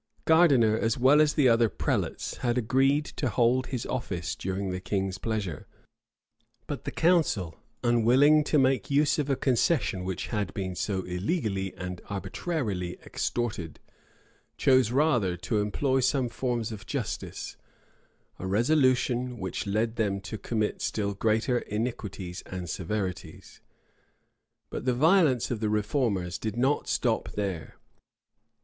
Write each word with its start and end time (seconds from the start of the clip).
[*] 0.17 0.25
Gardiner, 0.25 0.75
as 0.75 0.97
well 0.97 1.21
as 1.21 1.35
the 1.35 1.47
other 1.47 1.69
prelates, 1.69 2.37
had 2.37 2.57
agreed 2.57 3.05
to 3.05 3.29
hold 3.29 3.67
his 3.67 3.85
office 3.85 4.35
during 4.35 4.71
the 4.71 4.79
king's 4.79 5.19
pleasure: 5.19 5.67
but 6.65 6.85
the 6.85 6.91
council, 6.91 7.59
unwilling 7.83 8.43
to 8.45 8.57
make 8.57 8.89
use 8.89 9.19
of 9.19 9.29
a 9.29 9.35
concession 9.35 10.03
which 10.03 10.29
had 10.29 10.55
been 10.55 10.73
so 10.73 11.03
illegally 11.03 11.71
and 11.75 12.01
arbitrarily 12.09 12.97
extorted, 13.05 13.79
chose 14.57 14.89
rather 14.91 15.37
to 15.37 15.59
employ 15.61 15.99
some 15.99 16.29
forms 16.29 16.71
of 16.71 16.87
justice; 16.87 17.55
a 18.39 18.47
resolution 18.47 19.37
which 19.37 19.67
led 19.67 19.97
them 19.97 20.19
to 20.19 20.35
commit 20.39 20.81
still 20.81 21.13
greater 21.13 21.59
iniquities 21.59 22.41
and 22.47 22.71
severities. 22.71 23.61
But 24.71 24.85
the 24.85 24.95
violence 24.95 25.51
of 25.51 25.59
the 25.59 25.69
reformers 25.69 26.39
did 26.39 26.57
not 26.57 26.87
stop 26.87 27.29
here. 27.35 27.75